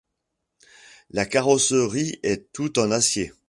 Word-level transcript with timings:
La 1.11 1.27
carrosserie 1.27 2.19
est 2.23 2.51
toute 2.53 2.79
en 2.79 2.89
acier. 2.89 3.31